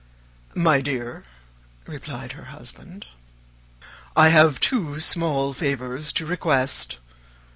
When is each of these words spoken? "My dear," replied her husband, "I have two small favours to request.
"My 0.55 0.81
dear," 0.81 1.25
replied 1.85 2.31
her 2.31 2.45
husband, 2.45 3.05
"I 4.15 4.29
have 4.29 4.59
two 4.59 4.99
small 4.99 5.53
favours 5.53 6.11
to 6.13 6.25
request. 6.25 6.97